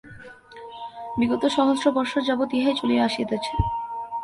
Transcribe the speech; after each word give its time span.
বিগত 1.19 1.43
সহস্র 1.57 1.85
বৎসর 1.95 2.21
যাবৎ 2.21 2.49
ইহাই 2.57 2.75
চলিয়া 2.81 3.03
আসিতেছে। 3.05 3.53